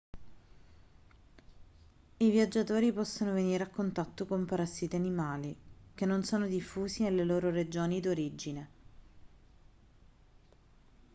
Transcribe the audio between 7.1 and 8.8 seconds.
loro regioni d'origine